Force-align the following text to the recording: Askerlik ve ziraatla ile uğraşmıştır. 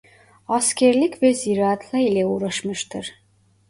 Askerlik 0.47 1.23
ve 1.23 1.33
ziraatla 1.33 1.97
ile 1.97 2.25
uğraşmıştır. 2.25 3.11